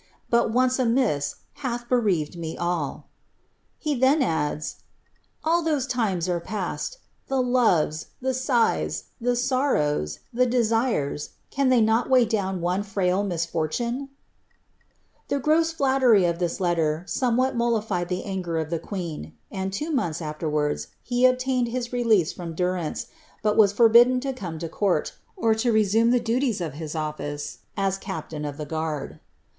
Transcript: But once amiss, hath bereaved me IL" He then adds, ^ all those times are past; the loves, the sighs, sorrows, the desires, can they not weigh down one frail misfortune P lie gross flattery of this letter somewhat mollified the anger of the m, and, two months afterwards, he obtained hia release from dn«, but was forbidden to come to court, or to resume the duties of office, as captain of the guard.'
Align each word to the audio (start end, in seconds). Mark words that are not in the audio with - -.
But 0.31 0.49
once 0.51 0.79
amiss, 0.79 1.35
hath 1.61 1.87
bereaved 1.87 2.35
me 2.35 2.57
IL" 2.57 3.05
He 3.77 3.93
then 3.93 4.23
adds, 4.23 4.77
^ 4.79 4.83
all 5.43 5.61
those 5.61 5.85
times 5.85 6.27
are 6.27 6.39
past; 6.39 6.97
the 7.27 7.39
loves, 7.39 8.07
the 8.19 8.33
sighs, 8.33 9.03
sorrows, 9.35 10.19
the 10.33 10.47
desires, 10.47 11.29
can 11.51 11.69
they 11.69 11.81
not 11.81 12.09
weigh 12.09 12.25
down 12.25 12.61
one 12.61 12.81
frail 12.81 13.21
misfortune 13.23 14.09
P 15.29 15.35
lie 15.35 15.39
gross 15.41 15.71
flattery 15.71 16.25
of 16.25 16.39
this 16.39 16.59
letter 16.59 17.03
somewhat 17.05 17.55
mollified 17.55 18.09
the 18.09 18.23
anger 18.23 18.57
of 18.57 18.71
the 18.71 18.81
m, 18.83 19.33
and, 19.51 19.71
two 19.71 19.91
months 19.91 20.19
afterwards, 20.19 20.87
he 21.03 21.27
obtained 21.27 21.67
hia 21.67 21.83
release 21.91 22.33
from 22.33 22.55
dn«, 22.55 23.05
but 23.43 23.55
was 23.55 23.71
forbidden 23.71 24.19
to 24.21 24.33
come 24.33 24.57
to 24.57 24.67
court, 24.67 25.13
or 25.35 25.53
to 25.53 25.71
resume 25.71 26.09
the 26.09 26.19
duties 26.19 26.59
of 26.59 26.73
office, 26.95 27.59
as 27.77 27.99
captain 27.99 28.43
of 28.45 28.57
the 28.57 28.65
guard.' 28.65 29.19